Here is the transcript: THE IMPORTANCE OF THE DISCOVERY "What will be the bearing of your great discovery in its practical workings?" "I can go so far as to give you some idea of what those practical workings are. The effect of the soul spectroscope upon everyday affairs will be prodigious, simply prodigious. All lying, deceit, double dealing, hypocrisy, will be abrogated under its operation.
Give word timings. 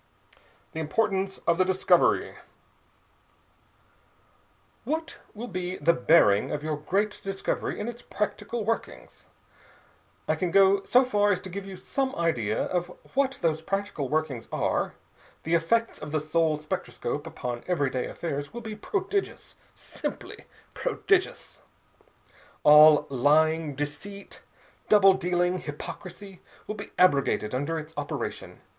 THE 0.71 0.79
IMPORTANCE 0.79 1.41
OF 1.45 1.59
THE 1.59 1.63
DISCOVERY 1.65 2.37
"What 4.83 5.19
will 5.35 5.47
be 5.47 5.77
the 5.77 5.93
bearing 5.93 6.49
of 6.51 6.63
your 6.63 6.75
great 6.75 7.21
discovery 7.23 7.79
in 7.79 7.87
its 7.87 8.01
practical 8.01 8.65
workings?" 8.65 9.27
"I 10.27 10.33
can 10.33 10.49
go 10.49 10.83
so 10.85 11.05
far 11.05 11.31
as 11.31 11.39
to 11.41 11.51
give 11.51 11.67
you 11.67 11.75
some 11.75 12.15
idea 12.15 12.63
of 12.63 12.87
what 13.13 13.37
those 13.43 13.61
practical 13.61 14.09
workings 14.09 14.47
are. 14.51 14.95
The 15.43 15.53
effect 15.53 16.01
of 16.01 16.11
the 16.11 16.19
soul 16.19 16.57
spectroscope 16.57 17.27
upon 17.27 17.63
everyday 17.67 18.07
affairs 18.07 18.51
will 18.55 18.61
be 18.61 18.75
prodigious, 18.75 19.53
simply 19.75 20.45
prodigious. 20.73 21.61
All 22.63 23.05
lying, 23.09 23.75
deceit, 23.75 24.41
double 24.89 25.13
dealing, 25.13 25.59
hypocrisy, 25.59 26.41
will 26.65 26.73
be 26.73 26.89
abrogated 26.97 27.53
under 27.53 27.77
its 27.77 27.93
operation. 27.95 28.61